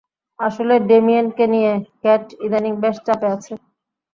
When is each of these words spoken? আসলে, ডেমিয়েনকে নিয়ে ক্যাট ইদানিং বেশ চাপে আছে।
আসলে, 0.39 0.75
ডেমিয়েনকে 0.87 1.45
নিয়ে 1.53 1.71
ক্যাট 2.01 2.25
ইদানিং 2.45 2.73
বেশ 2.83 2.97
চাপে 3.05 3.27
আছে। 3.35 3.53